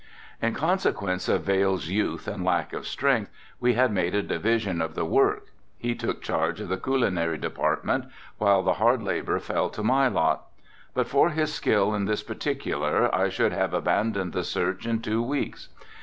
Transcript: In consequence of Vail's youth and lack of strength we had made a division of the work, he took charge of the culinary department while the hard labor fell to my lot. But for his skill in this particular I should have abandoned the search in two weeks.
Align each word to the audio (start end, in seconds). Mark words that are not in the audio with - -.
In 0.41 0.55
consequence 0.55 1.29
of 1.29 1.43
Vail's 1.43 1.89
youth 1.89 2.27
and 2.27 2.43
lack 2.43 2.73
of 2.73 2.87
strength 2.87 3.29
we 3.59 3.75
had 3.75 3.91
made 3.91 4.15
a 4.15 4.23
division 4.23 4.81
of 4.81 4.95
the 4.95 5.05
work, 5.05 5.49
he 5.77 5.93
took 5.93 6.23
charge 6.23 6.59
of 6.59 6.69
the 6.69 6.77
culinary 6.79 7.37
department 7.37 8.05
while 8.39 8.63
the 8.63 8.73
hard 8.81 9.03
labor 9.03 9.37
fell 9.37 9.69
to 9.69 9.83
my 9.83 10.07
lot. 10.07 10.47
But 10.95 11.07
for 11.07 11.29
his 11.29 11.53
skill 11.53 11.93
in 11.93 12.05
this 12.05 12.23
particular 12.23 13.13
I 13.13 13.29
should 13.29 13.53
have 13.53 13.75
abandoned 13.75 14.33
the 14.33 14.43
search 14.43 14.87
in 14.87 15.03
two 15.03 15.21
weeks. 15.21 15.69